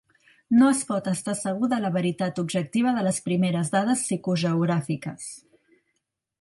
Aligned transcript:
No 0.59 0.69
es 0.75 0.79
pot 0.91 1.09
estar 1.11 1.35
segur 1.41 1.69
de 1.73 1.79
la 1.83 1.91
veritat 1.99 2.41
objectiva 2.45 2.95
de 2.97 3.05
les 3.09 3.21
primeres 3.29 3.73
dades 3.79 4.03
psicogeogràfiques. 4.09 5.33